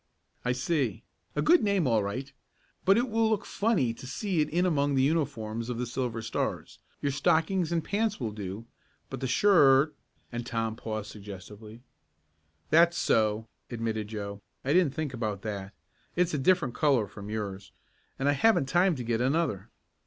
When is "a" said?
1.35-1.43, 16.33-16.39